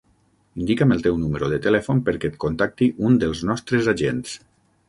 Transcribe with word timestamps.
Indica'm 0.63 0.93
el 0.95 1.03
teu 1.07 1.19
número 1.25 1.51
de 1.51 1.59
telèfon 1.67 2.01
perquè 2.09 2.31
et 2.31 2.39
contacti 2.47 2.91
un 3.11 3.21
dels 3.25 3.47
nostres 3.51 3.95
agents. 3.97 4.35